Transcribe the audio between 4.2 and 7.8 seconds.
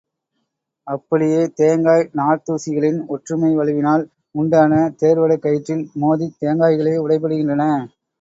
உண்டான தேர்வடக் கயிற்றில் மோதித் தேங்காய்களே உடைபடுகின்றன.